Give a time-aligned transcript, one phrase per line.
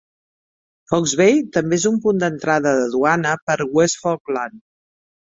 [0.91, 4.57] Fox Bay també és un punt d'entrada de duana per West Falkland.